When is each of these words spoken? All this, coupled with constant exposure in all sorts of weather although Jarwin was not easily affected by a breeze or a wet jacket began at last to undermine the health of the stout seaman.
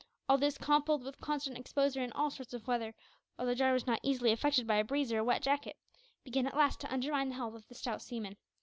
All 0.27 0.39
this, 0.39 0.57
coupled 0.57 1.03
with 1.03 1.21
constant 1.21 1.59
exposure 1.59 2.01
in 2.01 2.11
all 2.13 2.31
sorts 2.31 2.55
of 2.55 2.65
weather 2.65 2.95
although 3.37 3.53
Jarwin 3.53 3.75
was 3.75 3.85
not 3.85 3.99
easily 4.01 4.31
affected 4.31 4.65
by 4.65 4.77
a 4.77 4.83
breeze 4.83 5.11
or 5.13 5.19
a 5.19 5.23
wet 5.23 5.43
jacket 5.43 5.77
began 6.23 6.47
at 6.47 6.57
last 6.57 6.79
to 6.79 6.91
undermine 6.91 7.29
the 7.29 7.35
health 7.35 7.53
of 7.53 7.67
the 7.67 7.75
stout 7.75 8.01
seaman. 8.01 8.35